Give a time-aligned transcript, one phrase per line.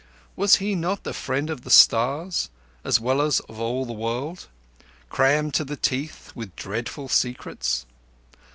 [0.35, 2.49] Was he not the Friend of the Stars
[2.83, 4.47] as well as of all the World,
[5.09, 7.85] crammed to the teeth with dreadful secrets?